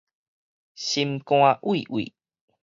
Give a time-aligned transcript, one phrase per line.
[0.73, 2.15] 心肝畏畏